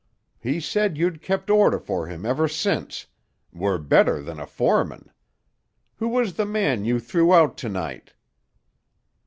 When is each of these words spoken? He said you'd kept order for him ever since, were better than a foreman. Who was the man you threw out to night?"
He 0.39 0.59
said 0.59 0.97
you'd 0.97 1.21
kept 1.21 1.51
order 1.51 1.77
for 1.77 2.07
him 2.07 2.25
ever 2.25 2.47
since, 2.47 3.05
were 3.53 3.77
better 3.77 4.19
than 4.23 4.39
a 4.39 4.47
foreman. 4.47 5.11
Who 5.97 6.07
was 6.07 6.33
the 6.33 6.45
man 6.47 6.83
you 6.85 6.99
threw 6.99 7.35
out 7.35 7.55
to 7.57 7.69
night?" 7.69 8.13